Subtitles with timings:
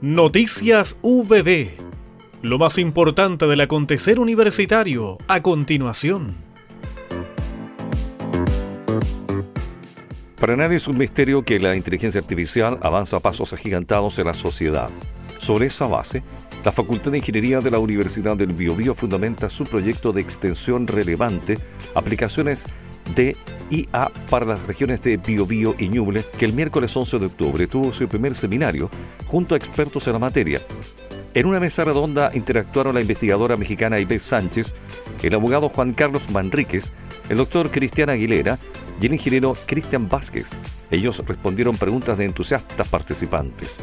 [0.00, 1.70] Noticias VB.
[2.42, 6.36] Lo más importante del acontecer universitario a continuación.
[10.38, 14.34] Para nadie es un misterio que la inteligencia artificial avanza a pasos agigantados en la
[14.34, 14.88] sociedad.
[15.40, 16.22] Sobre esa base,
[16.68, 21.58] la Facultad de Ingeniería de la Universidad del Biobío fundamenta su proyecto de extensión relevante,
[21.94, 22.66] aplicaciones
[23.14, 23.38] de
[23.70, 27.90] IA para las regiones de Biobío y Ñuble, que el miércoles 11 de octubre tuvo
[27.94, 28.90] su primer seminario
[29.28, 30.60] junto a expertos en la materia.
[31.32, 34.74] En una mesa redonda interactuaron la investigadora mexicana Ives Sánchez,
[35.22, 36.92] el abogado Juan Carlos Manríquez,
[37.30, 38.58] el doctor Cristian Aguilera
[39.00, 40.50] y el ingeniero Cristian Vázquez.
[40.90, 43.80] Ellos respondieron preguntas de entusiastas participantes.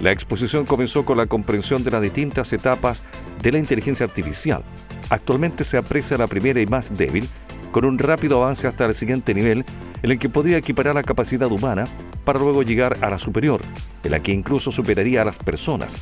[0.00, 3.04] La exposición comenzó con la comprensión de las distintas etapas
[3.42, 4.64] de la inteligencia artificial.
[5.08, 7.28] Actualmente se aprecia la primera y más débil,
[7.70, 9.64] con un rápido avance hasta el siguiente nivel,
[10.02, 11.86] en el que podría equiparar la capacidad humana
[12.24, 13.60] para luego llegar a la superior,
[14.02, 16.00] en la que incluso superaría a las personas.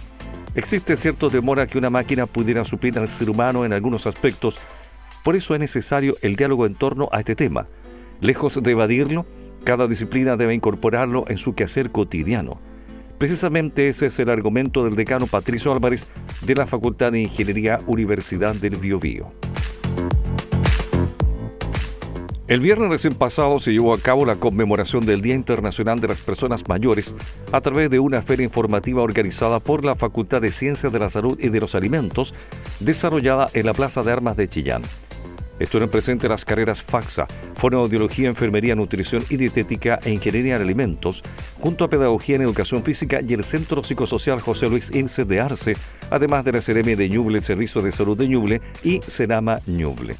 [0.54, 4.58] Existe cierto temor a que una máquina pudiera suplir al ser humano en algunos aspectos,
[5.22, 7.68] por eso es necesario el diálogo en torno a este tema.
[8.20, 9.24] Lejos de evadirlo,
[9.64, 12.60] cada disciplina debe incorporarlo en su quehacer cotidiano.
[13.22, 16.08] Precisamente ese es el argumento del decano Patricio Álvarez
[16.44, 19.32] de la Facultad de Ingeniería Universidad del Biobío.
[22.48, 26.20] El viernes recién pasado se llevó a cabo la conmemoración del Día Internacional de las
[26.20, 27.14] Personas Mayores
[27.52, 31.38] a través de una feria informativa organizada por la Facultad de Ciencias de la Salud
[31.40, 32.34] y de los Alimentos,
[32.80, 34.82] desarrollada en la Plaza de Armas de Chillán.
[35.62, 41.22] Estuvieron presentes las carreras FAXA, Fonoaudiología, Enfermería, Nutrición y Dietética e Ingeniería en Alimentos,
[41.60, 45.76] junto a Pedagogía en Educación Física y el Centro Psicosocial José Luis Ince de Arce,
[46.10, 50.16] además de la CRM de Ñuble, Servicio de Salud de Ñuble y Senama Ñuble.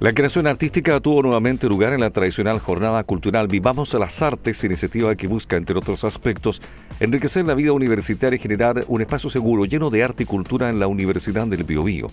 [0.00, 4.64] La creación artística tuvo nuevamente lugar en la tradicional jornada cultural Vivamos a las Artes,
[4.64, 6.60] iniciativa que busca, entre otros aspectos,
[7.00, 10.78] enriquecer la vida universitaria y generar un espacio seguro lleno de arte y cultura en
[10.78, 12.10] la Universidad del Biobío.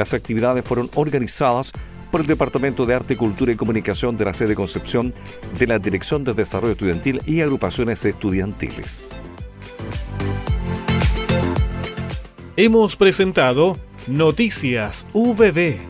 [0.00, 1.72] Las actividades fueron organizadas
[2.10, 5.12] por el Departamento de Arte, Cultura y Comunicación de la sede Concepción
[5.58, 9.10] de la Dirección de Desarrollo Estudiantil y agrupaciones estudiantiles.
[12.56, 15.89] Hemos presentado Noticias VB